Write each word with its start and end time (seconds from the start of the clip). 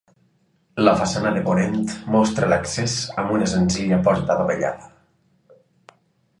La 0.87 0.93
façana 1.01 1.33
de 1.35 1.43
ponent 1.49 1.75
mostra 2.15 2.49
l'accés 2.55 2.97
amb 3.25 3.37
una 3.37 3.53
senzilla 3.55 4.03
porta 4.09 4.35
adovellada. 4.37 4.93